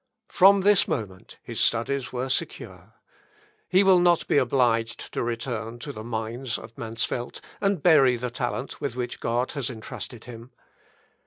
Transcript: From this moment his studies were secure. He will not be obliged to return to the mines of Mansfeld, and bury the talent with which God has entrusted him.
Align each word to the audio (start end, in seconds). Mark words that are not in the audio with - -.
From 0.29 0.61
this 0.61 0.87
moment 0.87 1.37
his 1.43 1.59
studies 1.59 2.11
were 2.11 2.27
secure. 2.29 2.95
He 3.69 3.83
will 3.83 3.99
not 3.99 4.25
be 4.27 4.39
obliged 4.39 5.13
to 5.13 5.21
return 5.21 5.77
to 5.77 5.93
the 5.93 6.03
mines 6.03 6.57
of 6.57 6.75
Mansfeld, 6.75 7.39
and 7.61 7.83
bury 7.83 8.15
the 8.15 8.31
talent 8.31 8.81
with 8.81 8.95
which 8.95 9.19
God 9.19 9.51
has 9.51 9.69
entrusted 9.69 10.23
him. 10.25 10.53